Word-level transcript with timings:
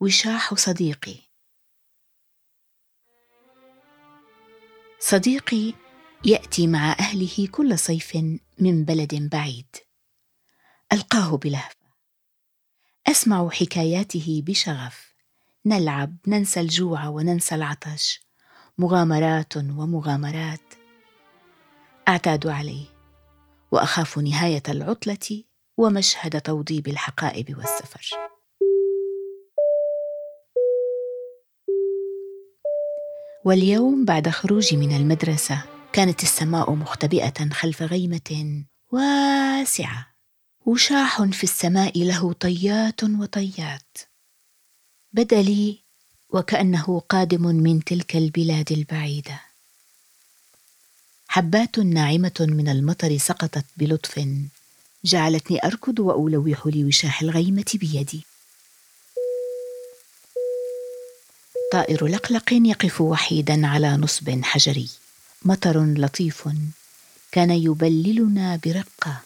وشاح 0.00 0.54
صديقي. 0.54 1.16
صديقي 4.98 5.74
يأتي 6.24 6.66
مع 6.66 6.92
أهله 6.92 7.48
كل 7.52 7.78
صيف 7.78 8.16
من 8.58 8.84
بلد 8.84 9.14
بعيد. 9.14 9.76
ألقاه 10.92 11.36
بلهفة. 11.36 11.86
أسمع 13.06 13.50
حكاياته 13.50 14.42
بشغف. 14.46 15.14
نلعب 15.66 16.16
ننسى 16.26 16.60
الجوع 16.60 17.06
وننسى 17.06 17.54
العطش. 17.54 18.20
مغامرات 18.78 19.56
ومغامرات. 19.56 20.74
أعتاد 22.08 22.46
عليه. 22.46 22.86
وأخاف 23.72 24.18
نهاية 24.18 24.62
العطلة 24.68 25.44
ومشهد 25.76 26.40
توضيب 26.40 26.88
الحقائب 26.88 27.56
والسفر. 27.58 28.35
واليوم 33.46 34.04
بعد 34.04 34.28
خروجي 34.28 34.76
من 34.76 34.96
المدرسة 34.96 35.62
كانت 35.92 36.22
السماء 36.22 36.74
مختبئة 36.74 37.48
خلف 37.52 37.82
غيمة 37.82 38.64
واسعة. 38.92 40.06
وشاح 40.66 41.22
في 41.22 41.44
السماء 41.44 42.04
له 42.04 42.32
طيات 42.32 43.04
وطيات. 43.04 43.98
بدأ 45.12 45.42
لي 45.42 45.78
وكأنه 46.30 47.02
قادم 47.08 47.42
من 47.42 47.84
تلك 47.84 48.16
البلاد 48.16 48.72
البعيدة. 48.72 49.40
حبات 51.28 51.78
ناعمة 51.78 52.46
من 52.48 52.68
المطر 52.68 53.18
سقطت 53.18 53.64
بلطف. 53.76 54.28
جعلتني 55.04 55.64
أركض 55.64 55.98
وألوح 55.98 56.66
لوشاح 56.66 57.22
الغيمة 57.22 57.74
بيدي. 57.74 58.24
طائر 61.76 62.06
لقلق 62.06 62.52
يقف 62.52 63.00
وحيدا 63.00 63.66
على 63.66 63.96
نصب 63.96 64.44
حجري. 64.44 64.88
مطر 65.42 65.84
لطيف 65.84 66.48
كان 67.32 67.50
يبللنا 67.50 68.60
برقه 68.64 69.20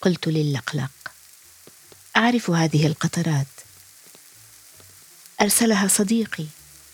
قلت 0.00 0.28
للقلق 0.28 0.90
أعرف 2.16 2.50
هذه 2.50 2.86
القطرات. 2.86 3.46
أرسلها 5.40 5.88
صديقي 5.88 6.46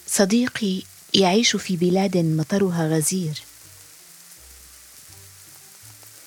صديقي 0.06 0.82
يعيش 1.14 1.56
في 1.56 1.76
بلاد 1.76 2.16
مطرها 2.16 2.88
غزير. 2.88 3.42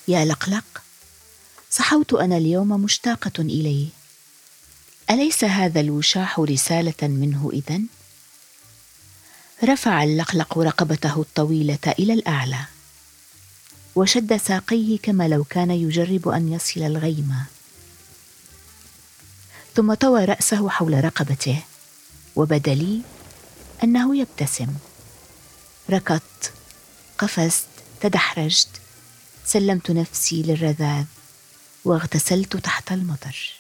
يا 0.08 0.26
لقلق 0.26 0.84
صحوت 1.72 2.14
أنا 2.14 2.38
اليوم 2.38 2.70
مشتاقة 2.84 3.42
إليه. 3.42 3.97
أليس 5.10 5.44
هذا 5.44 5.80
الوشاح 5.80 6.40
رسالة 6.40 6.94
منه 7.02 7.50
إذن؟ 7.54 7.86
رفع 9.64 10.04
اللقلق 10.04 10.58
رقبته 10.58 11.22
الطويلة 11.22 11.94
إلى 12.00 12.14
الأعلى 12.14 12.66
وشد 13.96 14.38
ساقيه 14.38 14.98
كما 15.04 15.28
لو 15.28 15.44
كان 15.44 15.72
يجرب 15.72 16.28
أن 16.28 16.54
يصل 16.54 16.82
الغيمه 16.82 17.46
ثم 19.76 19.94
طوى 19.94 20.26
رأسه 20.26 20.70
حول 20.70 21.04
رقبته 21.04 21.64
وبدا 22.36 22.74
لي 22.74 23.02
أنه 23.84 24.18
يبتسم. 24.18 24.68
ركضت 25.90 26.54
قفزت 27.18 27.68
تدحرجت 28.02 28.70
سلمت 29.46 29.92
نفسي 29.92 30.44
للرذاذ 30.44 31.06
واغتسلت 31.86 32.58
تحت 32.58 32.92
المطر. 32.92 33.54